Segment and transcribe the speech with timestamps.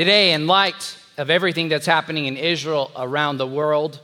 [0.00, 4.00] Today, in light of everything that's happening in Israel around the world,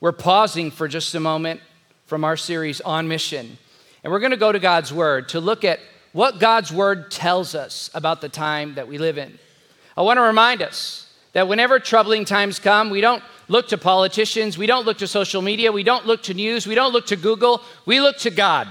[0.00, 1.60] we're pausing for just a moment
[2.06, 3.58] from our series on mission.
[4.02, 5.80] And we're going to go to God's Word to look at
[6.14, 9.38] what God's Word tells us about the time that we live in.
[9.98, 14.56] I want to remind us that whenever troubling times come, we don't look to politicians,
[14.56, 17.16] we don't look to social media, we don't look to news, we don't look to
[17.16, 18.66] Google, we look to God.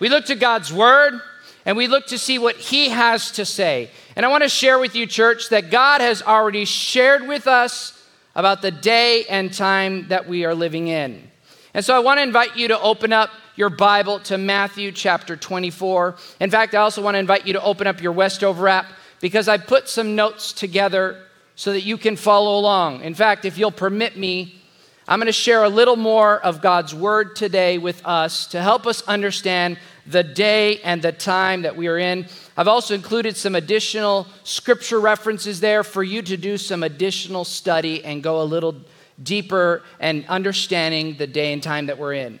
[0.00, 1.20] We look to God's Word
[1.68, 3.90] and we look to see what He has to say.
[4.16, 7.92] And I want to share with you, church, that God has already shared with us
[8.34, 11.30] about the day and time that we are living in.
[11.74, 15.36] And so I want to invite you to open up your Bible to Matthew chapter
[15.36, 16.16] 24.
[16.40, 18.86] In fact, I also want to invite you to open up your Westover app
[19.20, 21.22] because I put some notes together
[21.54, 23.02] so that you can follow along.
[23.02, 24.58] In fact, if you'll permit me,
[25.06, 28.86] I'm going to share a little more of God's word today with us to help
[28.86, 32.26] us understand the day and the time that we are in.
[32.56, 38.04] I've also included some additional scripture references there for you to do some additional study
[38.04, 38.74] and go a little
[39.22, 42.40] deeper and understanding the day and time that we're in.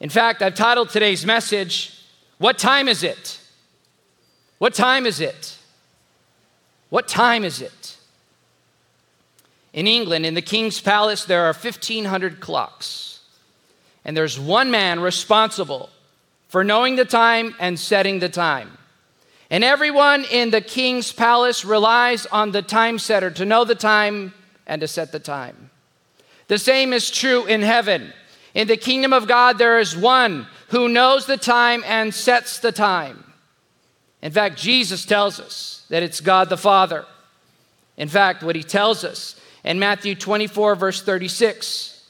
[0.00, 1.98] In fact, I've titled today's message,
[2.38, 3.40] What Time Is It?
[4.58, 5.56] What time is it?
[6.90, 7.96] What time is it?
[9.72, 13.20] In England, in the King's Palace, there are 1,500 clocks.
[14.04, 15.88] And there's one man responsible
[16.50, 18.76] for knowing the time and setting the time.
[19.50, 24.34] And everyone in the King's Palace relies on the time setter to know the time
[24.66, 25.70] and to set the time.
[26.48, 28.12] The same is true in heaven.
[28.52, 32.72] In the kingdom of God, there is one who knows the time and sets the
[32.72, 33.32] time.
[34.20, 37.06] In fact, Jesus tells us that it's God the Father.
[37.96, 42.04] In fact, what he tells us in Matthew 24, verse 36,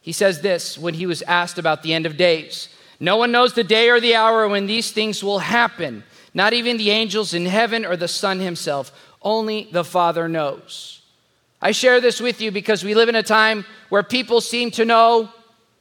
[0.00, 3.54] he says this when he was asked about the end of days No one knows
[3.54, 7.46] the day or the hour when these things will happen, not even the angels in
[7.46, 8.92] heaven or the Son himself.
[9.22, 11.00] Only the Father knows.
[11.62, 14.84] I share this with you because we live in a time where people seem to
[14.84, 15.30] know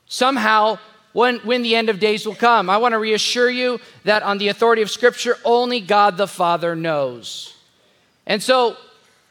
[0.08, 0.80] somehow
[1.14, 2.70] when, when the end of days will come.
[2.70, 6.76] I want to reassure you that on the authority of Scripture, only God the Father
[6.76, 7.54] knows.
[8.26, 8.76] And so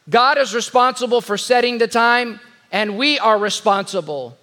[0.09, 2.39] God is responsible for setting the time,
[2.71, 4.37] and we are responsible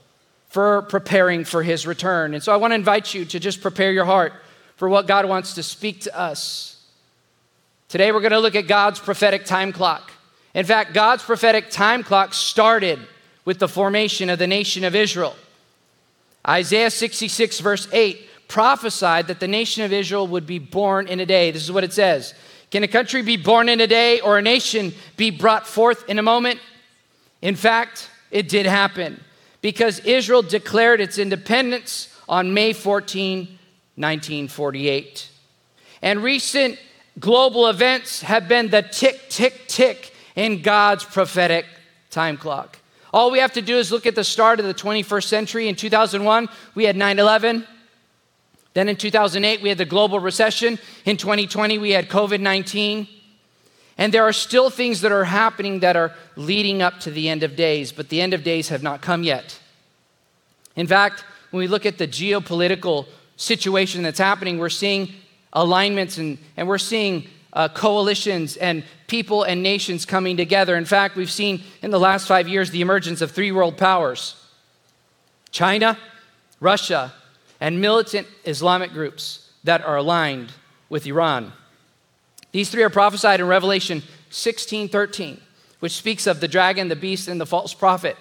[0.48, 2.34] for preparing for his return.
[2.34, 4.32] And so I want to invite you to just prepare your heart
[4.76, 6.82] for what God wants to speak to us.
[7.88, 10.12] Today we're going to look at God's prophetic time clock.
[10.54, 12.98] In fact, God's prophetic time clock started
[13.44, 15.36] with the formation of the nation of Israel.
[16.46, 21.26] Isaiah 66, verse 8, prophesied that the nation of Israel would be born in a
[21.26, 21.50] day.
[21.50, 22.34] This is what it says
[22.70, 26.18] can a country be born in a day or a nation be brought forth in
[26.18, 26.60] a moment?
[27.40, 29.22] In fact, it did happen
[29.66, 33.38] because Israel declared its independence on May 14,
[33.96, 35.28] 1948.
[36.02, 36.78] And recent
[37.18, 41.66] global events have been the tick, tick, tick in God's prophetic
[42.10, 42.78] time clock.
[43.12, 45.68] All we have to do is look at the start of the 21st century.
[45.68, 47.66] In 2001, we had 9 11.
[48.74, 50.78] Then in 2008, we had the global recession.
[51.04, 53.08] In 2020, we had COVID 19.
[53.98, 57.42] And there are still things that are happening that are leading up to the end
[57.42, 59.58] of days, but the end of days have not come yet.
[60.74, 65.14] In fact, when we look at the geopolitical situation that's happening, we're seeing
[65.52, 70.76] alignments and, and we're seeing uh, coalitions and people and nations coming together.
[70.76, 74.36] In fact, we've seen in the last five years the emergence of three world powers
[75.50, 75.96] China,
[76.60, 77.14] Russia,
[77.60, 80.52] and militant Islamic groups that are aligned
[80.90, 81.52] with Iran.
[82.56, 85.38] These three are prophesied in Revelation 16 13,
[85.80, 88.16] which speaks of the dragon, the beast, and the false prophet.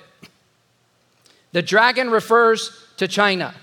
[1.53, 3.55] The dragon refers to China.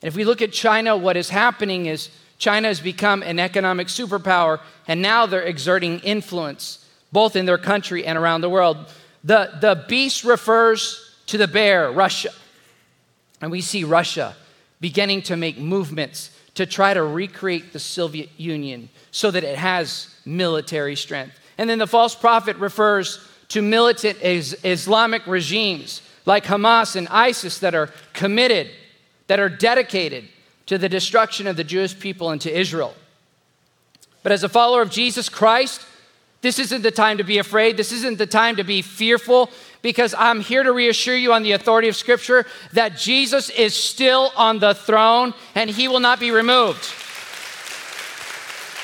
[0.00, 3.88] And if we look at China, what is happening is China has become an economic
[3.88, 8.76] superpower, and now they're exerting influence both in their country and around the world.
[9.24, 12.30] The, the beast refers to the bear, Russia.
[13.40, 14.36] And we see Russia
[14.80, 20.14] beginning to make movements to try to recreate the Soviet Union so that it has
[20.24, 21.38] military strength.
[21.58, 27.74] And then the false prophet refers to militant Islamic regimes like Hamas and ISIS that
[27.74, 28.70] are committed,
[29.28, 30.28] that are dedicated
[30.66, 32.94] to the destruction of the Jewish people and to Israel.
[34.22, 35.82] But as a follower of Jesus Christ,
[36.40, 37.76] this isn't the time to be afraid.
[37.76, 39.50] This isn't the time to be fearful
[39.86, 44.32] because I'm here to reassure you on the authority of Scripture that Jesus is still
[44.34, 46.92] on the throne and he will not be removed.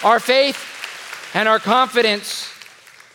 [0.05, 0.65] Our faith
[1.35, 2.49] and our confidence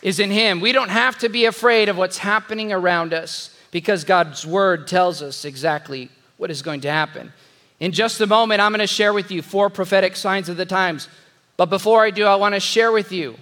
[0.02, 0.60] is in him.
[0.60, 5.22] We don't have to be afraid of what's happening around us because God's word tells
[5.22, 7.32] us exactly what is going to happen.
[7.80, 10.66] In just a moment, I'm going to share with you four prophetic signs of the
[10.66, 11.08] times.
[11.56, 13.38] But before I do, I want to share with you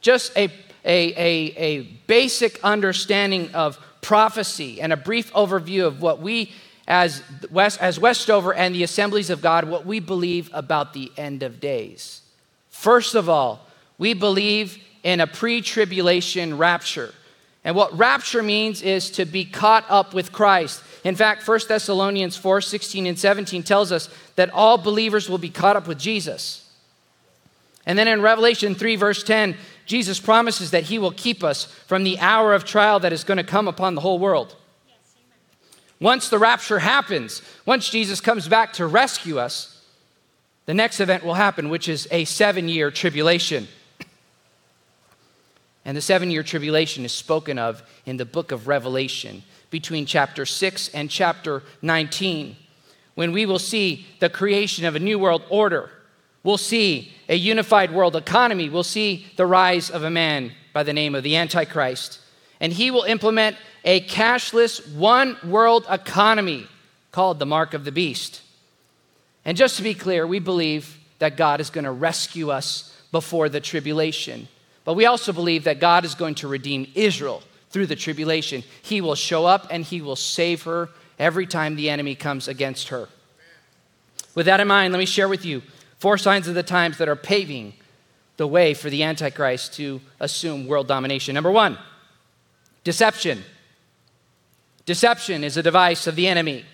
[0.00, 0.50] just a,
[0.84, 6.52] a, a, a basic understanding of prophecy and a brief overview of what we
[6.86, 11.42] as, West, as Westover and the assemblies of God, what we believe about the end
[11.42, 12.20] of days.
[12.68, 13.66] First of all,
[13.96, 17.14] we believe in a pre tribulation rapture.
[17.64, 20.82] And what rapture means is to be caught up with Christ.
[21.02, 25.48] In fact, 1 Thessalonians 4 16 and 17 tells us that all believers will be
[25.48, 26.68] caught up with Jesus.
[27.86, 32.04] And then in Revelation 3, verse 10, Jesus promises that he will keep us from
[32.04, 34.56] the hour of trial that is going to come upon the whole world.
[36.00, 39.80] Once the rapture happens, once Jesus comes back to rescue us,
[40.66, 43.68] the next event will happen, which is a seven year tribulation.
[45.84, 50.46] And the seven year tribulation is spoken of in the book of Revelation between chapter
[50.46, 52.56] 6 and chapter 19,
[53.14, 55.90] when we will see the creation of a new world order.
[56.44, 58.68] We'll see a unified world economy.
[58.68, 62.20] We'll see the rise of a man by the name of the Antichrist.
[62.60, 66.68] And he will implement a cashless one world economy
[67.10, 68.42] called the Mark of the Beast.
[69.44, 73.48] And just to be clear, we believe that God is going to rescue us before
[73.48, 74.48] the tribulation.
[74.84, 78.62] But we also believe that God is going to redeem Israel through the tribulation.
[78.82, 82.88] He will show up and he will save her every time the enemy comes against
[82.88, 83.08] her.
[84.34, 85.62] With that in mind, let me share with you
[86.04, 87.72] four signs of the times that are paving
[88.36, 91.32] the way for the Antichrist to assume world domination.
[91.32, 91.78] Number one,
[92.84, 93.42] deception.
[94.84, 96.66] Deception is a device of the enemy.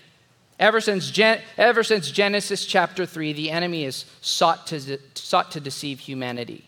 [0.59, 5.49] Ever since, Gen- ever since Genesis chapter 3, the enemy has sought to, de- sought
[5.51, 6.65] to deceive humanity.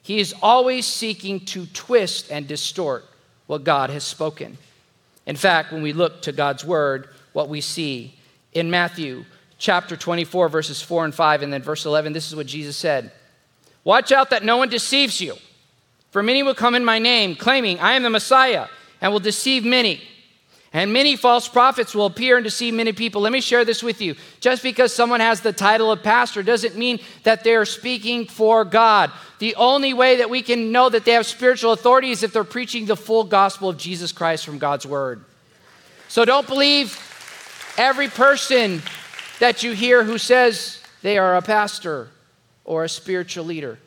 [0.00, 3.04] He is always seeking to twist and distort
[3.48, 4.58] what God has spoken.
[5.26, 8.14] In fact, when we look to God's word, what we see
[8.52, 9.24] in Matthew
[9.60, 13.12] chapter 24, verses 4 and 5, and then verse 11, this is what Jesus said
[13.84, 15.36] Watch out that no one deceives you,
[16.10, 18.66] for many will come in my name, claiming, I am the Messiah,
[19.00, 20.00] and will deceive many.
[20.72, 23.22] And many false prophets will appear and deceive many people.
[23.22, 24.14] Let me share this with you.
[24.38, 29.10] Just because someone has the title of pastor doesn't mean that they're speaking for God.
[29.40, 32.44] The only way that we can know that they have spiritual authority is if they're
[32.44, 35.24] preaching the full gospel of Jesus Christ from God's word.
[36.06, 36.96] So don't believe
[37.76, 38.80] every person
[39.40, 42.08] that you hear who says they are a pastor
[42.64, 43.78] or a spiritual leader.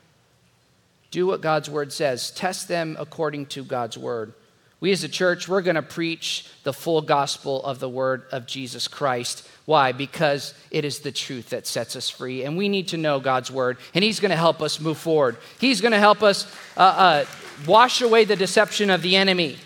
[1.11, 4.33] Do what God's word says, test them according to God's word.
[4.79, 8.45] We as a church, we're going to preach the full gospel of the word of
[8.45, 9.47] Jesus Christ.
[9.65, 9.93] Why?
[9.93, 12.43] Because it is the truth that sets us free.
[12.43, 15.37] And we need to know God's word, and He's going to help us move forward.
[15.57, 17.25] He's going to help us uh, uh,
[17.65, 19.57] wash away the deception of the enemy.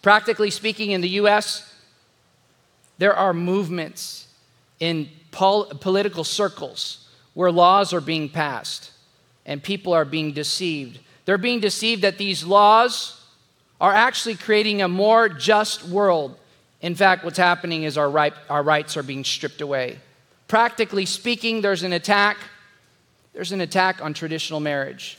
[0.00, 1.72] Practically speaking, in the U.S.,
[2.98, 4.21] there are movements
[4.82, 8.90] in pol- political circles where laws are being passed
[9.46, 10.98] and people are being deceived.
[11.24, 13.24] They're being deceived that these laws
[13.80, 16.36] are actually creating a more just world.
[16.80, 20.00] In fact, what's happening is our, right, our rights are being stripped away.
[20.48, 22.38] Practically speaking, there's an attack.
[23.34, 25.16] There's an attack on traditional marriage.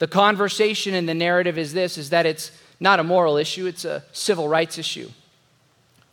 [0.00, 2.50] The conversation and the narrative is this is that it's
[2.80, 5.10] not a moral issue, it's a civil rights issue.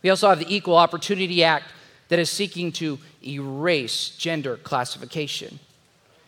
[0.04, 1.74] We also have the Equal Opportunity Act
[2.10, 5.60] that is seeking to erase gender classification.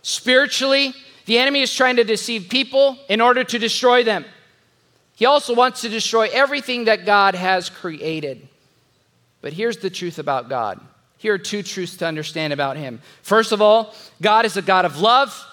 [0.02, 0.94] Spiritually,
[1.26, 4.26] the enemy is trying to deceive people in order to destroy them.
[5.16, 8.48] He also wants to destroy everything that God has created.
[9.42, 10.80] But here's the truth about God.
[11.18, 13.02] Here are two truths to understand about Him.
[13.22, 15.46] First of all, God is a God of love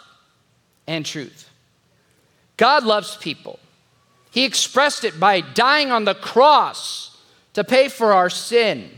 [0.87, 1.51] and truth.
[2.57, 3.59] God loves people.
[4.31, 7.17] He expressed it by dying on the cross
[7.55, 8.96] to pay for our sin.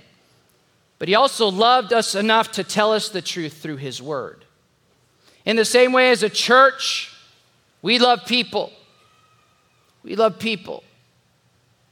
[0.98, 4.44] But He also loved us enough to tell us the truth through His Word.
[5.44, 7.12] In the same way as a church,
[7.82, 8.72] we love people.
[10.02, 10.84] We love people,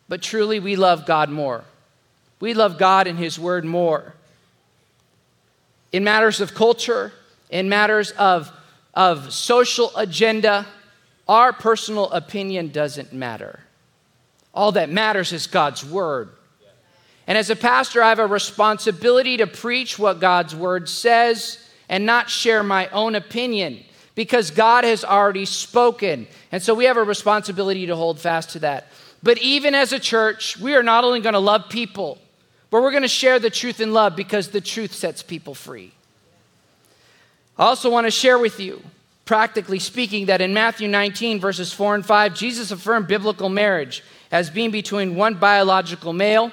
[0.08, 1.64] but truly we love God more.
[2.40, 4.14] We love God and His Word more.
[5.92, 7.12] In matters of culture,
[7.50, 8.50] in matters of,
[8.94, 10.66] of social agenda,
[11.28, 13.60] our personal opinion doesn't matter.
[14.54, 16.30] All that matters is God's Word.
[17.26, 22.06] And as a pastor, I have a responsibility to preach what God's Word says and
[22.06, 23.82] not share my own opinion
[24.14, 26.26] because God has already spoken.
[26.52, 28.88] And so we have a responsibility to hold fast to that.
[29.22, 32.18] But even as a church, we are not only going to love people,
[32.70, 35.92] but we're going to share the truth in love because the truth sets people free.
[37.58, 38.82] I also want to share with you,
[39.24, 44.50] practically speaking, that in Matthew 19, verses 4 and 5, Jesus affirmed biblical marriage as
[44.50, 46.52] being between one biological male,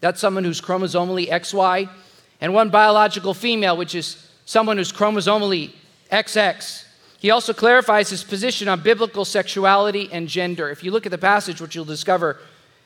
[0.00, 1.88] that's someone who's chromosomally XY,
[2.40, 5.72] and one biological female, which is someone who's chromosomally
[6.10, 6.84] XX.
[7.18, 10.70] He also clarifies his position on biblical sexuality and gender.
[10.70, 12.38] If you look at the passage, what you'll discover,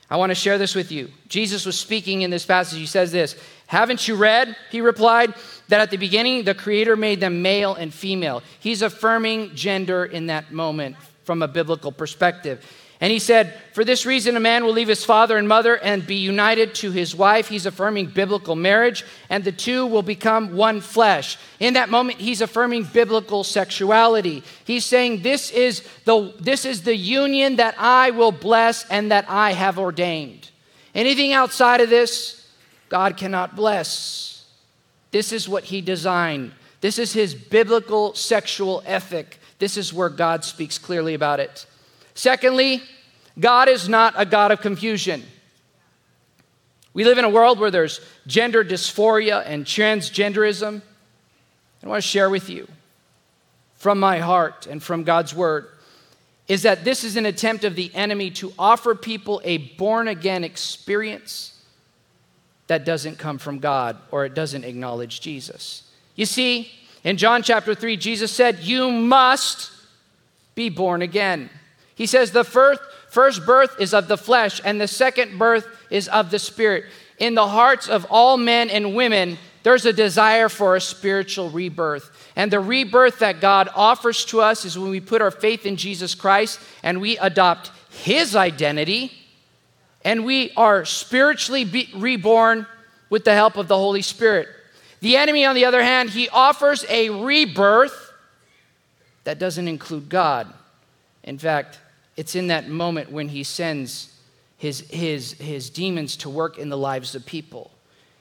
[0.09, 1.11] I want to share this with you.
[1.29, 2.79] Jesus was speaking in this passage.
[2.79, 5.35] He says this Haven't you read, he replied,
[5.69, 8.43] that at the beginning the Creator made them male and female?
[8.59, 12.65] He's affirming gender in that moment from a biblical perspective.
[13.03, 16.07] And he said, For this reason, a man will leave his father and mother and
[16.07, 17.49] be united to his wife.
[17.49, 21.37] He's affirming biblical marriage, and the two will become one flesh.
[21.59, 24.45] In that moment, he's affirming biblical sexuality.
[24.65, 29.29] He's saying, This is the, this is the union that I will bless and that
[29.29, 30.51] I have ordained.
[30.95, 32.49] Anything outside of this,
[32.89, 34.47] God cannot bless.
[35.11, 36.53] This is what he designed.
[36.81, 39.41] This is his biblical sexual ethic.
[39.59, 41.67] This is where God speaks clearly about it.
[42.15, 42.83] Secondly,
[43.39, 45.23] God is not a God of confusion.
[46.95, 50.83] We live in a world where there's gender dysphoria and transgenderism.
[51.83, 52.69] I want to share with you
[53.77, 55.67] from my heart and from God's word
[56.49, 60.45] is that this is an attempt of the enemy to offer people a born again
[60.45, 61.61] experience
[62.67, 65.91] that doesn't come from God or it doesn't acknowledge Jesus.
[66.15, 66.71] You see,
[67.05, 69.71] in John chapter 3, Jesus said, You must
[70.55, 71.51] be born again.
[71.95, 76.09] He says the first, first birth is of the flesh, and the second birth is
[76.09, 76.85] of the spirit.
[77.19, 82.11] In the hearts of all men and women, there's a desire for a spiritual rebirth.
[82.35, 85.77] And the rebirth that God offers to us is when we put our faith in
[85.77, 89.13] Jesus Christ and we adopt His identity,
[90.05, 92.67] and we are spiritually reborn
[93.09, 94.49] with the help of the Holy Spirit.
[95.01, 98.13] The enemy, on the other hand, he offers a rebirth
[99.25, 100.53] that doesn't include God.
[101.23, 101.79] In fact,
[102.17, 104.15] it's in that moment when he sends
[104.59, 107.71] his, his, his demons to work in the lives of people.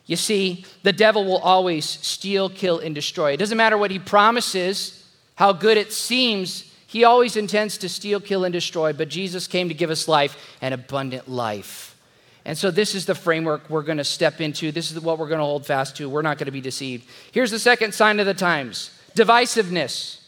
[0.05, 3.31] You see, the devil will always steal, kill, and destroy.
[3.31, 8.19] It doesn't matter what he promises, how good it seems, he always intends to steal,
[8.19, 8.91] kill, and destroy.
[8.91, 11.98] But Jesus came to give us life and abundant life.
[12.43, 14.74] And so, this is the framework we're going to step into.
[14.74, 16.10] This is what we're going to hold fast to.
[16.10, 17.07] We're not going to be deceived.
[17.31, 20.19] Here's the second sign of the times divisiveness.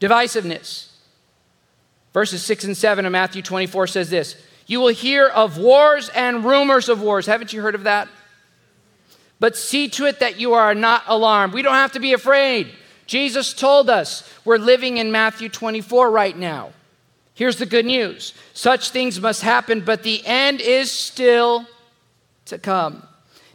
[0.00, 0.91] Divisiveness.
[2.12, 6.44] Verses 6 and 7 of Matthew 24 says this You will hear of wars and
[6.44, 7.26] rumors of wars.
[7.26, 8.08] Haven't you heard of that?
[9.40, 11.52] But see to it that you are not alarmed.
[11.52, 12.70] We don't have to be afraid.
[13.06, 16.72] Jesus told us we're living in Matthew 24 right now.
[17.34, 21.66] Here's the good news such things must happen, but the end is still
[22.46, 23.06] to come.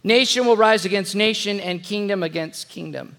[0.04, 3.16] Nation will rise against nation and kingdom against kingdom.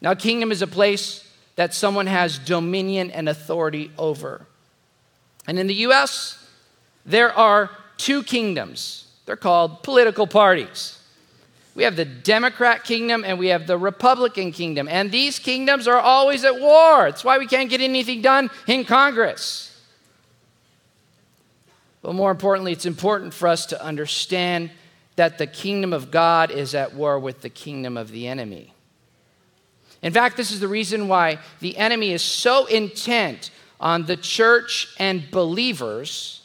[0.00, 4.46] Now, kingdom is a place that someone has dominion and authority over.
[5.50, 6.38] And in the US,
[7.04, 9.08] there are two kingdoms.
[9.26, 10.96] They're called political parties.
[11.74, 14.86] We have the Democrat kingdom and we have the Republican kingdom.
[14.86, 17.10] And these kingdoms are always at war.
[17.10, 19.76] That's why we can't get anything done in Congress.
[22.00, 24.70] But more importantly, it's important for us to understand
[25.16, 28.72] that the kingdom of God is at war with the kingdom of the enemy.
[30.00, 33.50] In fact, this is the reason why the enemy is so intent
[33.80, 36.42] on the church and believers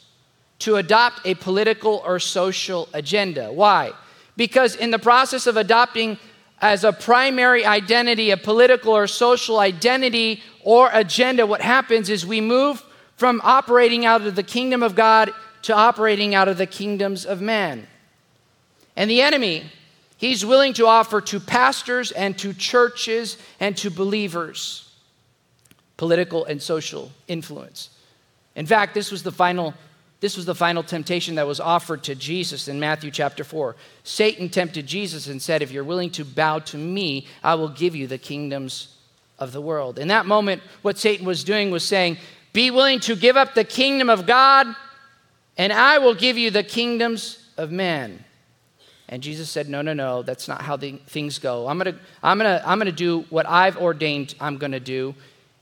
[0.58, 3.52] to adopt a political or social agenda.
[3.52, 3.92] Why?
[4.36, 6.18] Because in the process of adopting
[6.60, 12.40] as a primary identity a political or social identity or agenda, what happens is we
[12.40, 12.82] move
[13.16, 15.30] from operating out of the kingdom of God
[15.62, 17.86] to operating out of the kingdoms of man.
[18.96, 19.64] And the enemy,
[20.16, 24.85] he's willing to offer to pastors and to churches and to believers
[25.96, 27.90] political and social influence.
[28.54, 29.74] In fact, this was the final
[30.20, 33.76] this was the final temptation that was offered to Jesus in Matthew chapter 4.
[34.02, 37.94] Satan tempted Jesus and said, If you're willing to bow to me, I will give
[37.94, 38.96] you the kingdoms
[39.38, 39.98] of the world.
[39.98, 42.16] In that moment, what Satan was doing was saying,
[42.54, 44.66] Be willing to give up the kingdom of God,
[45.58, 48.24] and I will give you the kingdoms of man.
[49.08, 51.68] And Jesus said, No, no, no, that's not how the, things go.
[51.68, 55.14] I'm going to I'm gonna, I'm gonna do what I've ordained I'm going to do.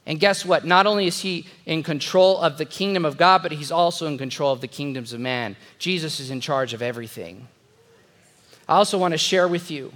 [0.06, 0.64] And guess what?
[0.64, 4.18] Not only is he in control of the kingdom of God, but he's also in
[4.18, 5.56] control of the kingdoms of man.
[5.78, 7.48] Jesus is in charge of everything.
[8.68, 9.92] I also want to share with you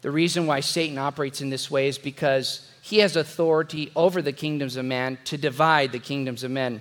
[0.00, 4.32] the reason why Satan operates in this way is because he has authority over the
[4.32, 6.80] kingdoms of man to divide the kingdoms of men.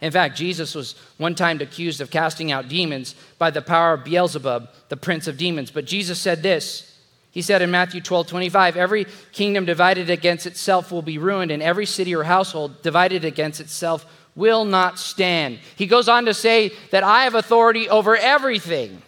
[0.00, 4.04] In fact, Jesus was one time accused of casting out demons by the power of
[4.04, 5.70] Beelzebub, the prince of demons.
[5.70, 6.91] But Jesus said this
[7.32, 11.62] he said in Matthew 12, 25, every kingdom divided against itself will be ruined, and
[11.62, 14.04] every city or household divided against itself
[14.36, 15.58] will not stand.
[15.74, 19.00] He goes on to say that I have authority over everything.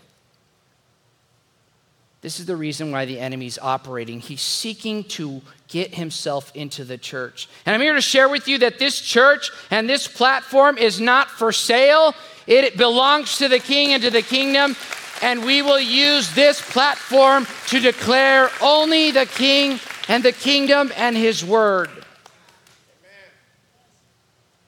[2.23, 4.21] This is the reason why the enemy's operating.
[4.21, 7.50] He's seeking to get himself into the church.
[7.66, 11.31] And I'm here to share with you that this church and this platform is not
[11.31, 12.14] for sale.
[12.47, 14.76] It belongs to the king and to the kingdom.
[15.23, 21.16] And we will use this platform to declare only the king and the kingdom and
[21.16, 21.90] his word.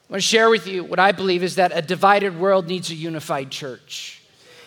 [0.09, 2.89] I want to share with you what I believe is that a divided world needs
[2.89, 4.21] a unified church.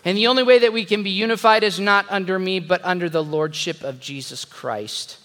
[0.05, 3.09] And the only way that we can be unified is not under me, but under
[3.09, 5.19] the lordship of Jesus Christ.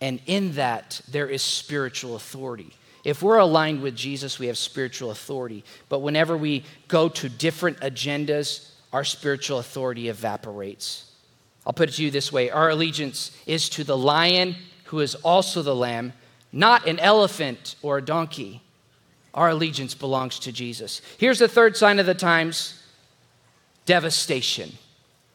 [0.00, 2.72] And in that, there is spiritual authority.
[3.04, 5.64] If we're aligned with Jesus, we have spiritual authority.
[5.88, 11.10] But whenever we go to different agendas, our spiritual authority evaporates.
[11.66, 15.14] I'll put it to you this way our allegiance is to the lion who is
[15.16, 16.12] also the lamb,
[16.52, 18.62] not an elephant or a donkey.
[19.34, 21.00] Our allegiance belongs to Jesus.
[21.16, 22.82] Here's the third sign of the times
[23.86, 24.72] devastation.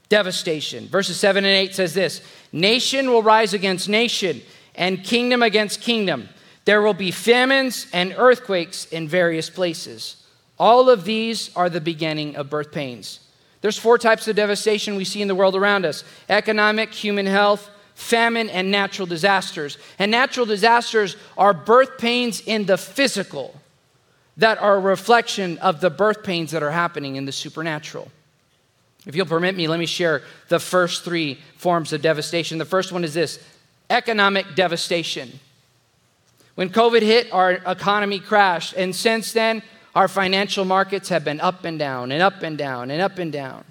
[0.09, 0.87] Devastation.
[0.87, 2.21] Verses 7 and 8 says this
[2.51, 4.41] Nation will rise against nation,
[4.75, 6.29] and kingdom against kingdom.
[6.67, 10.17] There will be famines and earthquakes in various places.
[10.59, 13.21] All of these are the beginning of birth pains.
[13.61, 17.69] There's four types of devastation we see in the world around us economic, human health,
[17.95, 19.77] famine, and natural disasters.
[19.97, 23.55] And natural disasters are birth pains in the physical
[24.35, 28.11] that are a reflection of the birth pains that are happening in the supernatural.
[29.05, 32.57] If you'll permit me, let me share the first three forms of devastation.
[32.57, 33.39] The first one is this
[33.89, 35.39] economic devastation.
[36.57, 38.73] When COVID hit, our economy crashed.
[38.75, 39.61] And since then,
[39.93, 43.31] our financial markets have been up and down and up and down and up and
[43.31, 43.63] down.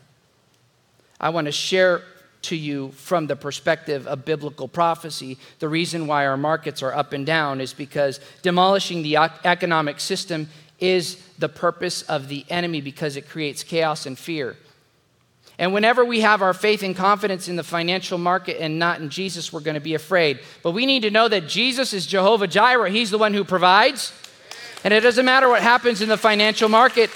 [1.18, 2.02] I want to share
[2.42, 5.36] to you from the perspective of biblical prophecy.
[5.58, 10.48] The reason why our markets are up and down is because demolishing the economic system
[10.78, 14.56] is the purpose of the enemy because it creates chaos and fear.
[15.58, 19.08] And whenever we have our faith and confidence in the financial market and not in
[19.08, 20.40] Jesus, we're going to be afraid.
[20.62, 22.90] But we need to know that Jesus is Jehovah Jireh.
[22.90, 24.12] He's the one who provides.
[24.84, 27.10] And it doesn't matter what happens in the financial market,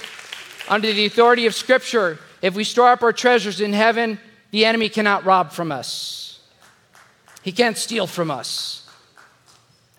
[0.69, 4.19] under the authority of Scripture, if we store up our treasures in heaven,
[4.51, 6.41] the enemy cannot rob from us,
[7.43, 8.80] he can't steal from us.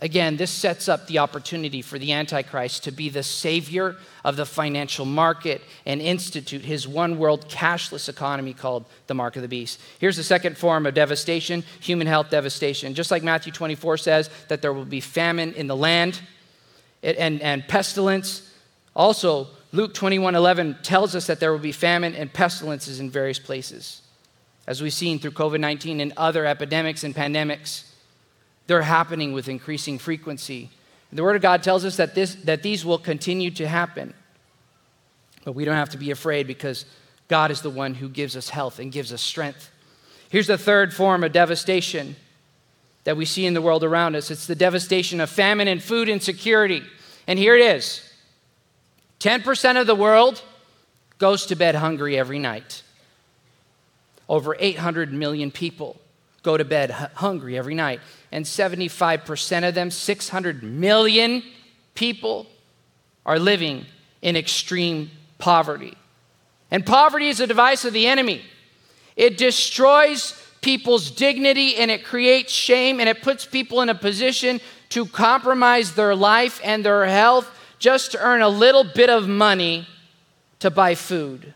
[0.03, 4.47] Again, this sets up the opportunity for the Antichrist to be the savior of the
[4.47, 9.79] financial market and institute his one world cashless economy called the mark of the beast.
[9.99, 12.95] Here's the second form of devastation human health devastation.
[12.95, 16.19] Just like Matthew 24 says that there will be famine in the land
[17.03, 18.51] and, and pestilence.
[18.95, 23.39] Also, Luke 21 11 tells us that there will be famine and pestilences in various
[23.39, 24.01] places
[24.65, 27.90] as we've seen through COVID 19 and other epidemics and pandemics.
[28.71, 30.69] They're happening with increasing frequency.
[31.11, 34.13] The Word of God tells us that, this, that these will continue to happen.
[35.43, 36.85] But we don't have to be afraid because
[37.27, 39.69] God is the one who gives us health and gives us strength.
[40.29, 42.15] Here's the third form of devastation
[43.03, 46.07] that we see in the world around us it's the devastation of famine and food
[46.07, 46.81] insecurity.
[47.27, 48.09] And here it is
[49.19, 50.41] 10% of the world
[51.17, 52.83] goes to bed hungry every night.
[54.29, 55.99] Over 800 million people
[56.41, 57.99] go to bed hungry every night.
[58.31, 61.43] And 75% of them, 600 million
[61.95, 62.47] people,
[63.25, 63.85] are living
[64.21, 65.95] in extreme poverty.
[66.69, 68.41] And poverty is a device of the enemy.
[69.15, 74.61] It destroys people's dignity and it creates shame and it puts people in a position
[74.89, 79.87] to compromise their life and their health just to earn a little bit of money
[80.59, 81.53] to buy food.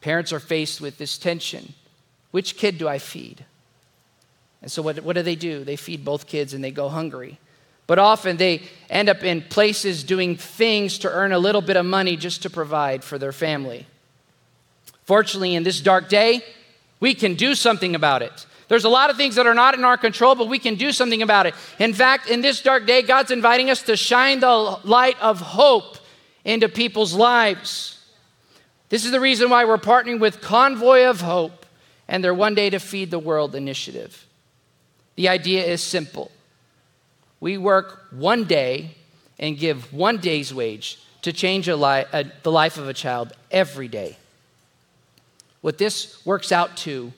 [0.00, 1.72] Parents are faced with this tension.
[2.30, 3.44] Which kid do I feed?
[4.64, 5.62] And so, what, what do they do?
[5.62, 7.38] They feed both kids and they go hungry.
[7.86, 11.84] But often they end up in places doing things to earn a little bit of
[11.84, 13.86] money just to provide for their family.
[15.02, 16.42] Fortunately, in this dark day,
[16.98, 18.46] we can do something about it.
[18.68, 20.92] There's a lot of things that are not in our control, but we can do
[20.92, 21.54] something about it.
[21.78, 25.98] In fact, in this dark day, God's inviting us to shine the light of hope
[26.42, 28.02] into people's lives.
[28.88, 31.66] This is the reason why we're partnering with Convoy of Hope
[32.08, 34.24] and their One Day to Feed the World initiative.
[35.16, 36.30] The idea is simple
[37.40, 38.94] we work one day
[39.38, 43.32] and give one day's wage to change a li- a, the life of a child
[43.50, 44.16] every day.
[45.60, 47.12] What this works out to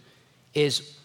[0.54, 0.96] is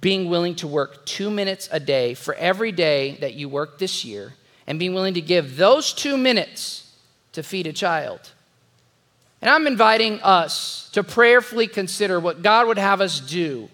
[0.00, 4.04] being willing to work two minutes a day for every day that you work this
[4.04, 4.34] year
[4.66, 6.94] and being willing to give those two minutes
[7.32, 8.32] to feed a child.
[9.40, 13.68] And I'm inviting us to prayerfully consider what God would have us do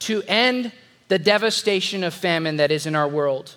[0.00, 0.72] to end
[1.12, 3.56] the devastation of famine that is in our world.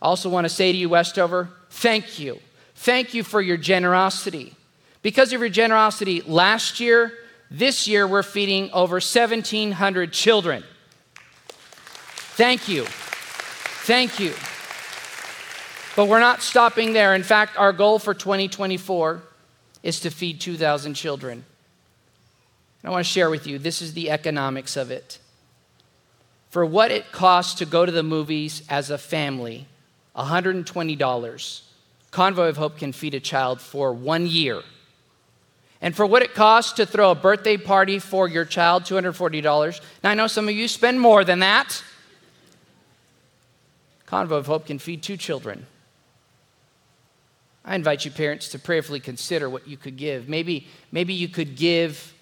[0.00, 2.38] I also want to say to you, Westover, thank you.
[2.76, 4.54] Thank you for your generosity.
[5.02, 7.14] Because of your generosity last year,
[7.50, 10.62] This year, we're feeding over 1,700 children.
[12.36, 12.84] Thank you.
[12.84, 14.34] Thank you.
[15.96, 17.12] But we're not stopping there.
[17.16, 19.20] In fact, our goal for 2024
[19.82, 21.44] is to feed 2,000 children.
[22.82, 25.18] And I want to share with you this is the economics of it.
[26.58, 29.68] For what it costs to go to the movies as a family,
[30.16, 31.60] $120.
[32.10, 34.62] Convoy of Hope can feed a child for one year.
[35.80, 39.80] And for what it costs to throw a birthday party for your child, $240.
[40.02, 41.80] Now, I know some of you spend more than that.
[44.06, 45.64] Convoy of Hope can feed two children.
[47.64, 50.28] I invite you, parents, to prayerfully consider what you could give.
[50.28, 52.12] Maybe, maybe you could give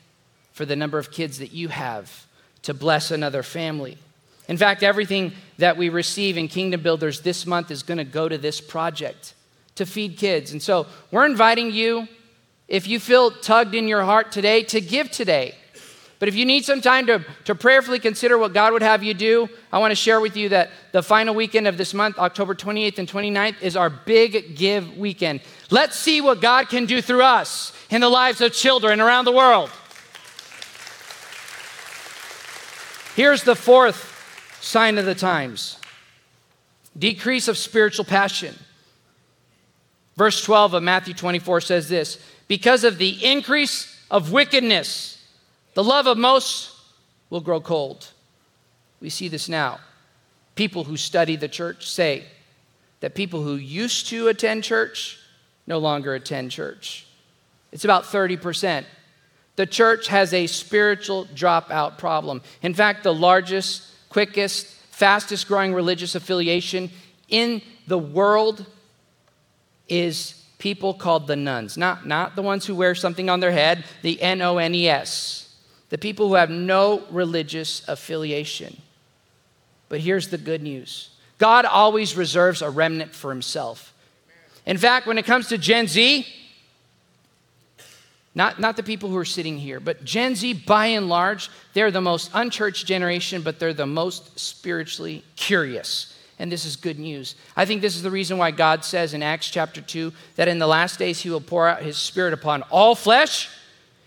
[0.53, 2.27] for the number of kids that you have
[2.65, 3.97] to bless another family.
[4.49, 8.29] In fact, everything that we receive in Kingdom Builders this month is going to go
[8.29, 9.35] to this project
[9.75, 10.53] to feed kids.
[10.53, 12.09] And so we're inviting you,
[12.69, 15.55] if you feel tugged in your heart today, to give today.
[16.19, 19.13] But if you need some time to, to prayerfully consider what God would have you
[19.13, 22.55] do, I want to share with you that the final weekend of this month, October
[22.55, 25.41] 28th and 29th, is our big give weekend.
[25.71, 29.33] Let's see what God can do through us in the lives of children around the
[29.33, 29.71] world.
[33.15, 34.16] Here's the fourth
[34.67, 35.79] sign of the times
[36.99, 38.55] decrease of spiritual passion.
[40.17, 45.23] Verse 12 of Matthew 24 says this Because of the increase of wickedness,
[45.75, 46.75] the love of most
[47.31, 48.11] will grow cold.
[49.01, 49.79] We see this now.
[50.55, 52.25] People who study the church say
[53.01, 55.19] that people who used to attend church
[55.67, 57.07] no longer attend church.
[57.73, 58.85] It's about 30%.
[59.57, 62.41] The church has a spiritual dropout problem.
[62.63, 66.91] In fact, the largest quickest, fastest growing religious affiliation
[67.29, 68.67] in the world
[69.89, 71.77] is people called the nuns.
[71.77, 74.89] Not, not the ones who wear something on their head, the N O N E
[74.89, 75.55] S.
[75.89, 78.77] The people who have no religious affiliation.
[79.89, 83.93] But here's the good news God always reserves a remnant for himself.
[84.65, 86.27] In fact, when it comes to Gen Z,
[88.37, 91.91] not, not the people who are sitting here, but Gen Z, by and large, they're
[91.91, 96.15] the most unchurched generation, but they're the most spiritually curious.
[96.39, 97.35] And this is good news.
[97.57, 100.59] I think this is the reason why God says in Acts chapter 2 that in
[100.59, 103.49] the last days he will pour out his spirit upon all flesh,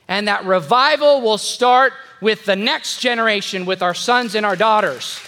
[0.07, 5.19] and that revival will start with the next generation, with our sons and our daughters.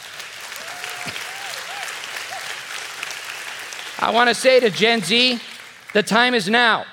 [3.97, 5.39] I want to say to Gen Z,
[5.93, 6.85] the time is now.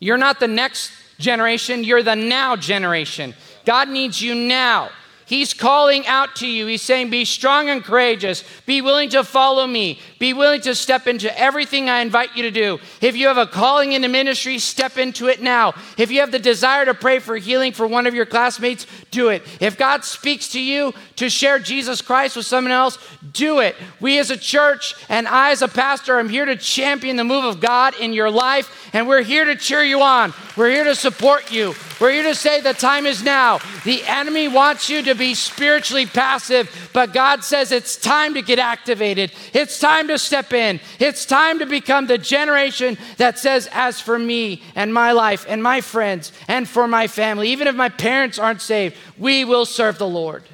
[0.00, 3.34] You're not the next generation, you're the now generation.
[3.64, 4.90] God needs you now.
[5.26, 6.66] He's calling out to you.
[6.66, 8.42] He's saying, Be strong and courageous.
[8.66, 10.00] Be willing to follow me.
[10.20, 12.78] Be willing to step into everything I invite you to do.
[13.00, 15.72] If you have a calling into ministry, step into it now.
[15.96, 19.30] If you have the desire to pray for healing for one of your classmates, do
[19.30, 19.42] it.
[19.60, 22.98] If God speaks to you to share Jesus Christ with someone else,
[23.32, 23.76] do it.
[23.98, 27.44] We as a church and I as a pastor, I'm here to champion the move
[27.44, 30.34] of God in your life, and we're here to cheer you on.
[30.54, 31.74] We're here to support you.
[31.98, 33.60] We're here to say the time is now.
[33.84, 38.58] The enemy wants you to be spiritually passive, but God says it's time to get
[38.58, 39.32] activated.
[39.54, 40.80] It's time to step in.
[40.98, 45.62] It's time to become the generation that says, As for me and my life and
[45.62, 49.98] my friends and for my family, even if my parents aren't saved, we will serve
[49.98, 50.44] the Lord.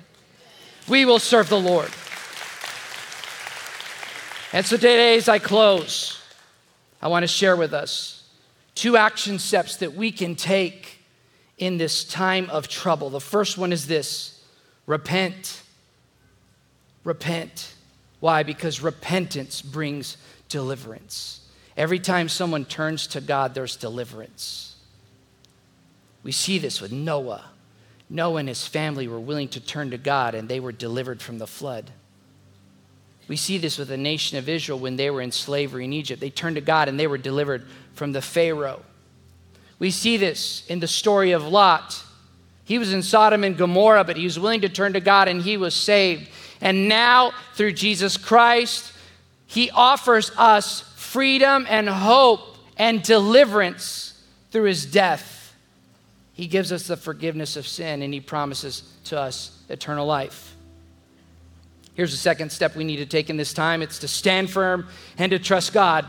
[0.88, 1.90] We will serve the Lord.
[4.52, 6.20] And so today, as I close,
[7.02, 8.24] I want to share with us
[8.74, 11.00] two action steps that we can take
[11.58, 13.10] in this time of trouble.
[13.10, 14.40] The first one is this
[14.86, 15.62] repent.
[17.04, 17.74] Repent.
[18.26, 18.42] Why?
[18.42, 20.16] Because repentance brings
[20.48, 21.42] deliverance.
[21.76, 24.74] Every time someone turns to God, there's deliverance.
[26.24, 27.44] We see this with Noah.
[28.10, 31.38] Noah and his family were willing to turn to God and they were delivered from
[31.38, 31.92] the flood.
[33.28, 36.20] We see this with the nation of Israel when they were in slavery in Egypt.
[36.20, 38.82] They turned to God and they were delivered from the Pharaoh.
[39.78, 42.02] We see this in the story of Lot.
[42.64, 45.42] He was in Sodom and Gomorrah, but he was willing to turn to God and
[45.42, 46.28] he was saved.
[46.60, 48.92] And now, through Jesus Christ,
[49.46, 55.54] he offers us freedom and hope and deliverance through his death.
[56.32, 60.54] He gives us the forgiveness of sin and he promises to us eternal life.
[61.94, 64.86] Here's the second step we need to take in this time it's to stand firm
[65.16, 66.04] and to trust God.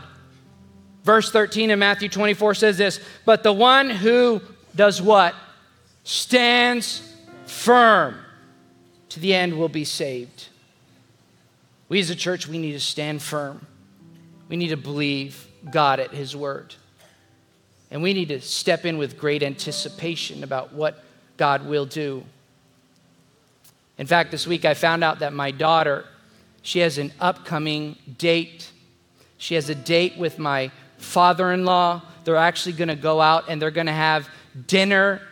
[1.02, 4.42] Verse 13 in Matthew 24 says this But the one who
[4.76, 5.34] does what?
[6.04, 7.02] Stands
[7.46, 8.18] firm
[9.10, 10.48] to the end will be saved.
[11.88, 13.66] We as a church, we need to stand firm.
[14.48, 16.74] We need to believe God at His word.
[17.90, 21.02] And we need to step in with great anticipation about what
[21.36, 22.24] God will do.
[23.96, 26.04] In fact, this week I found out that my daughter,
[26.62, 28.70] she has an upcoming date.
[29.38, 32.02] She has a date with my father in law.
[32.24, 34.28] They're actually going to go out and they're going to have
[34.66, 35.22] dinner.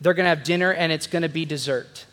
[0.00, 2.06] They're going to have dinner and it's going to be dessert.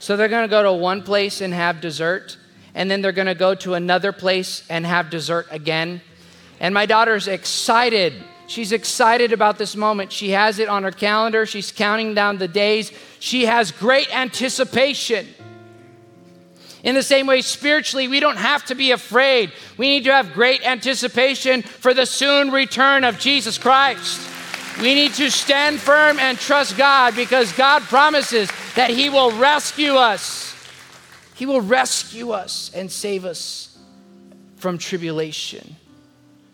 [0.00, 2.38] So they're going to go to one place and have dessert,
[2.74, 6.00] and then they're going to go to another place and have dessert again.
[6.58, 8.14] And my daughter's excited.
[8.46, 10.10] She's excited about this moment.
[10.10, 11.44] She has it on her calendar.
[11.44, 12.90] She's counting down the days.
[13.18, 15.28] She has great anticipation.
[16.82, 19.52] In the same way, spiritually, we don't have to be afraid.
[19.76, 24.18] We need to have great anticipation for the soon return of Jesus Christ.
[24.80, 29.92] We need to stand firm and trust God because God promises that He will rescue
[29.92, 30.54] us.
[31.34, 33.78] He will rescue us and save us
[34.56, 35.76] from tribulation.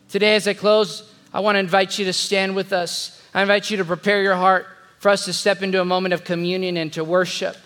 [0.08, 3.22] Today, as I close, I want to invite you to stand with us.
[3.32, 4.66] I invite you to prepare your heart
[4.98, 7.56] for us to step into a moment of communion and to worship.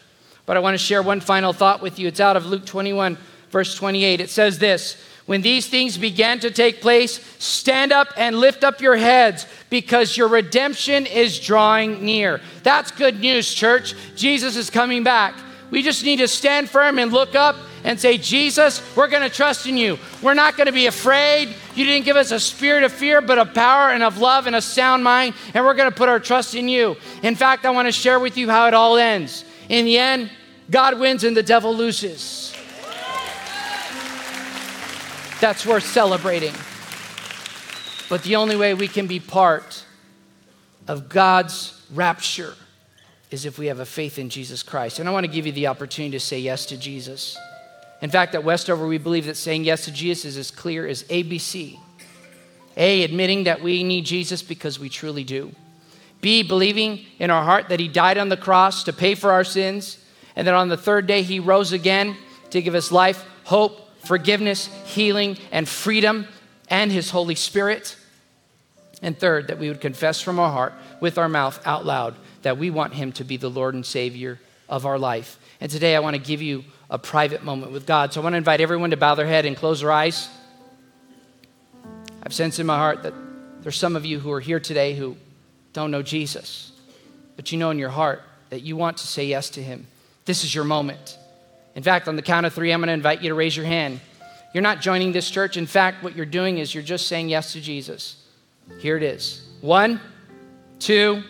[0.44, 2.08] But I want to share one final thought with you.
[2.08, 3.16] It's out of Luke 21,
[3.50, 4.20] verse 28.
[4.20, 8.80] It says this When these things began to take place, stand up and lift up
[8.80, 12.40] your heads because your redemption is drawing near.
[12.64, 13.94] That's good news, church.
[14.16, 15.36] Jesus is coming back.
[15.70, 19.32] We just need to stand firm and look up and say, Jesus, we're going to
[19.32, 20.00] trust in you.
[20.20, 21.54] We're not going to be afraid.
[21.76, 24.56] You didn't give us a spirit of fear, but of power and of love and
[24.56, 26.96] a sound mind, and we're going to put our trust in you.
[27.22, 29.44] In fact, I want to share with you how it all ends.
[29.68, 30.28] In the end,
[30.72, 32.52] God wins and the devil loses.
[35.40, 36.52] That's worth celebrating.
[38.10, 39.84] But the only way we can be part
[40.86, 42.54] of God's rapture
[43.30, 44.98] is if we have a faith in Jesus Christ.
[44.98, 47.38] And I want to give you the opportunity to say yes to Jesus.
[48.02, 51.04] In fact, at Westover, we believe that saying yes to Jesus is as clear as
[51.04, 51.78] ABC.
[52.76, 55.54] A, admitting that we need Jesus because we truly do.
[56.20, 59.44] B, believing in our heart that He died on the cross to pay for our
[59.44, 60.04] sins,
[60.36, 62.16] and that on the third day He rose again
[62.50, 66.26] to give us life, hope, forgiveness, healing, and freedom,
[66.68, 67.96] and His Holy Spirit.
[69.02, 72.58] And third, that we would confess from our heart with our mouth out loud that
[72.58, 75.38] we want Him to be the Lord and Savior of our life.
[75.60, 78.12] And today I want to give you a private moment with God.
[78.12, 80.28] So I want to invite everyone to bow their head and close their eyes.
[82.22, 83.14] I've sensed in my heart that
[83.62, 85.16] there's some of you who are here today who
[85.72, 86.72] don't know Jesus,
[87.36, 89.86] but you know in your heart that you want to say yes to Him.
[90.24, 91.18] This is your moment.
[91.74, 93.66] In fact, on the count of three, I'm going to invite you to raise your
[93.66, 94.00] hand.
[94.52, 95.56] You're not joining this church.
[95.56, 98.16] In fact, what you're doing is you're just saying yes to Jesus.
[98.80, 100.00] Here it is one,
[100.78, 101.22] two,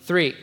[0.00, 0.34] three.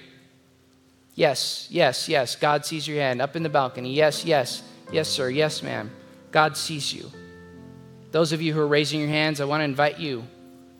[1.16, 2.36] Yes, yes, yes.
[2.36, 3.94] God sees your hand up in the balcony.
[3.94, 5.30] Yes, yes, yes, sir.
[5.30, 5.92] Yes, ma'am.
[6.32, 7.12] God sees you.
[8.12, 10.24] Those of you who are raising your hands, I want to invite you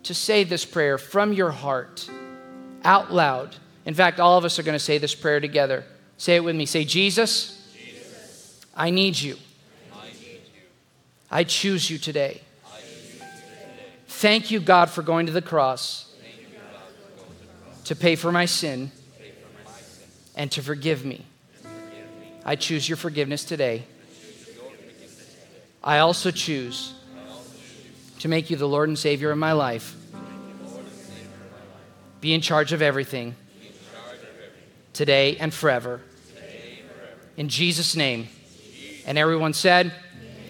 [0.04, 2.08] to say this prayer from your heart
[2.84, 3.54] out loud.
[3.84, 5.84] In fact, all of us are going to say this prayer together.
[6.16, 6.64] Say it with me.
[6.64, 7.59] Say, Jesus,
[8.74, 9.36] I, need you.
[11.30, 12.40] I choose you today.
[14.06, 16.12] Thank you, God, for going to the cross,
[17.84, 18.90] to pay for my sin
[20.34, 21.24] and to forgive me.
[22.44, 23.84] I choose your forgiveness today.
[25.82, 26.94] I also choose
[28.18, 29.96] to make you the Lord and Savior of my life.
[32.20, 33.34] Be in charge of everything
[34.92, 36.02] today and forever.
[37.36, 38.28] In Jesus' name.
[39.06, 39.92] And everyone said,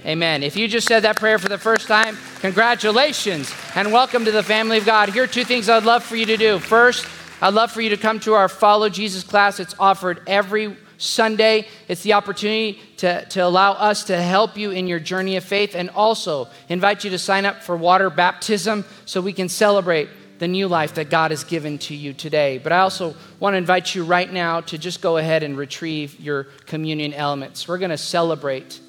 [0.07, 0.43] Amen.
[0.43, 4.43] If you just said that prayer for the first time, congratulations and welcome to the
[4.43, 5.11] family of God.
[5.11, 6.59] Here are two things I'd love for you to do.
[6.59, 7.07] First,
[7.43, 9.61] I'd love for you to come to our Follow Jesus class.
[9.61, 11.67] It's offered every Sunday.
[11.87, 15.75] It's the opportunity to, to allow us to help you in your journey of faith
[15.75, 20.09] and also invite you to sign up for water baptism so we can celebrate
[20.41, 22.57] the new life that God has given to you today.
[22.57, 26.19] But I also want to invite you right now to just go ahead and retrieve
[26.19, 27.69] your communion elements.
[27.69, 28.81] We're going to celebrate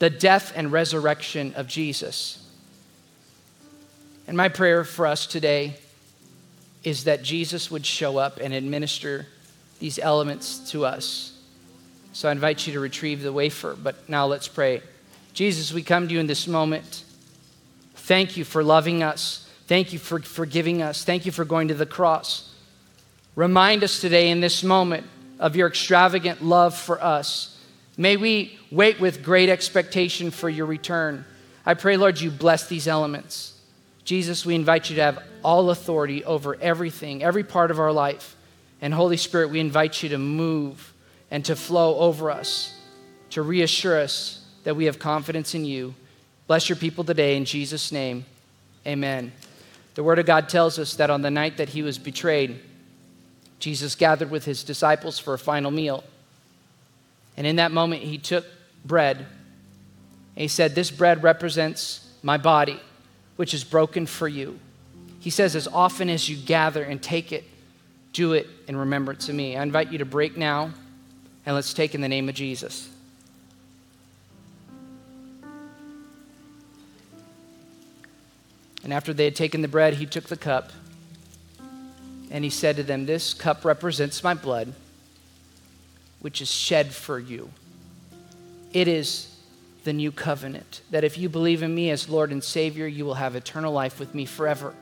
[0.00, 2.46] the death and resurrection of Jesus.
[4.26, 5.78] And my prayer for us today
[6.84, 9.26] is that Jesus would show up and administer
[9.78, 11.38] these elements to us.
[12.12, 14.82] So I invite you to retrieve the wafer, but now let's pray.
[15.32, 17.04] Jesus, we come to you in this moment.
[17.94, 19.49] Thank you for loving us.
[19.70, 21.04] Thank you for forgiving us.
[21.04, 22.52] Thank you for going to the cross.
[23.36, 25.06] Remind us today in this moment
[25.38, 27.56] of your extravagant love for us.
[27.96, 31.24] May we wait with great expectation for your return.
[31.64, 33.60] I pray, Lord, you bless these elements.
[34.02, 38.34] Jesus, we invite you to have all authority over everything, every part of our life.
[38.80, 40.92] And Holy Spirit, we invite you to move
[41.30, 42.76] and to flow over us,
[43.30, 45.94] to reassure us that we have confidence in you.
[46.48, 48.24] Bless your people today in Jesus' name.
[48.84, 49.30] Amen.
[50.00, 52.58] The Word of God tells us that on the night that he was betrayed,
[53.58, 56.04] Jesus gathered with his disciples for a final meal.
[57.36, 58.46] And in that moment, he took
[58.82, 59.26] bread and
[60.36, 62.80] he said, This bread represents my body,
[63.36, 64.58] which is broken for you.
[65.18, 67.44] He says, As often as you gather and take it,
[68.14, 69.54] do it in remembrance of me.
[69.54, 70.72] I invite you to break now
[71.44, 72.88] and let's take in the name of Jesus.
[78.82, 80.72] And after they had taken the bread, he took the cup
[82.30, 84.72] and he said to them, This cup represents my blood,
[86.20, 87.50] which is shed for you.
[88.72, 89.36] It is
[89.82, 93.14] the new covenant that if you believe in me as Lord and Savior, you will
[93.14, 94.74] have eternal life with me forever.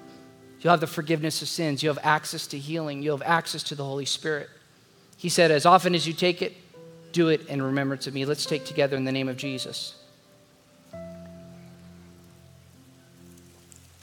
[0.60, 1.82] You'll have the forgiveness of sins.
[1.82, 3.02] You'll have access to healing.
[3.02, 4.50] You'll have access to the Holy Spirit.
[5.16, 6.54] He said, As often as you take it,
[7.12, 8.24] do it in remembrance of me.
[8.24, 9.94] Let's take together in the name of Jesus.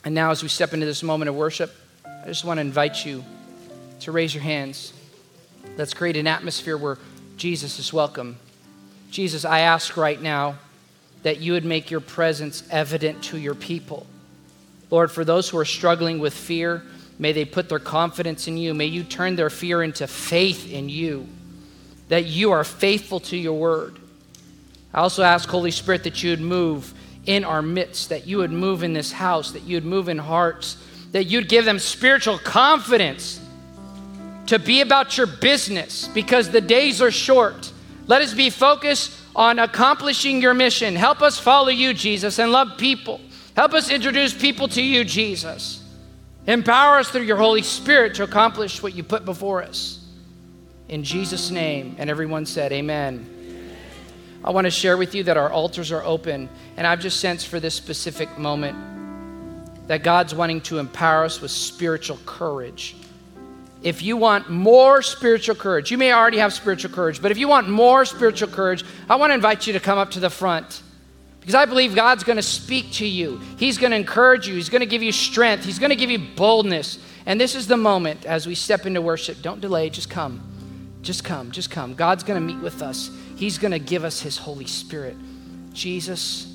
[0.06, 3.04] And now, as we step into this moment of worship, I just want to invite
[3.04, 3.24] you
[4.02, 4.92] to raise your hands.
[5.76, 6.98] Let's create an atmosphere where
[7.36, 8.36] Jesus is welcome.
[9.10, 10.58] Jesus, I ask right now
[11.24, 14.06] that you would make your presence evident to your people.
[14.92, 16.84] Lord, for those who are struggling with fear,
[17.18, 18.74] may they put their confidence in you.
[18.74, 21.26] May you turn their fear into faith in you,
[22.10, 23.98] that you are faithful to your word.
[24.94, 26.94] I also ask, Holy Spirit, that you would move
[27.26, 30.18] in our midst, that you would move in this house, that you would move in
[30.18, 30.76] hearts,
[31.12, 33.40] that you'd give them spiritual confidence
[34.46, 37.72] to be about your business because the days are short.
[38.06, 40.94] Let us be focused on accomplishing your mission.
[40.94, 43.20] Help us follow you, Jesus, and love people.
[43.56, 45.82] Help us introduce people to you, Jesus.
[46.46, 50.04] Empower us through your Holy Spirit to accomplish what you put before us.
[50.88, 51.96] In Jesus' name.
[51.98, 53.35] And everyone said, Amen.
[54.44, 57.48] I want to share with you that our altars are open, and I've just sensed
[57.48, 58.76] for this specific moment
[59.88, 62.96] that God's wanting to empower us with spiritual courage.
[63.82, 67.46] If you want more spiritual courage, you may already have spiritual courage, but if you
[67.46, 70.82] want more spiritual courage, I want to invite you to come up to the front.
[71.40, 73.40] Because I believe God's going to speak to you.
[73.56, 74.54] He's going to encourage you.
[74.54, 75.64] He's going to give you strength.
[75.64, 76.98] He's going to give you boldness.
[77.24, 79.42] And this is the moment as we step into worship.
[79.42, 80.42] Don't delay, just come.
[81.02, 81.94] Just come, just come.
[81.94, 83.10] God's going to meet with us.
[83.36, 85.16] He's going to give us His Holy Spirit.
[85.72, 86.46] Jesus,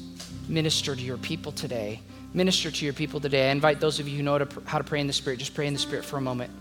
[0.50, 2.02] minister to your people today.
[2.34, 3.50] Minister to your people today.
[3.50, 5.68] I invite those of you who know how to pray in the Spirit, just pray
[5.68, 6.52] in the Spirit for a moment.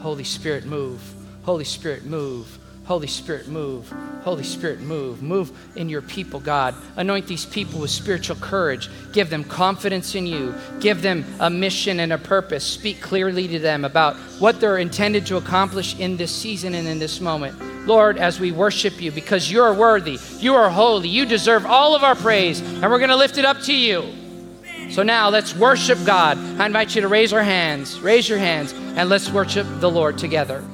[0.00, 1.00] Holy Spirit, move.
[1.42, 2.57] Holy Spirit, move.
[2.88, 3.92] Holy Spirit, move.
[4.22, 5.22] Holy Spirit, move.
[5.22, 6.74] Move in your people, God.
[6.96, 8.88] Anoint these people with spiritual courage.
[9.12, 10.54] Give them confidence in you.
[10.80, 12.64] Give them a mission and a purpose.
[12.64, 16.98] Speak clearly to them about what they're intended to accomplish in this season and in
[16.98, 17.86] this moment.
[17.86, 21.94] Lord, as we worship you, because you are worthy, you are holy, you deserve all
[21.94, 24.02] of our praise, and we're going to lift it up to you.
[24.88, 26.38] So now let's worship God.
[26.58, 30.16] I invite you to raise our hands, raise your hands, and let's worship the Lord
[30.16, 30.64] together.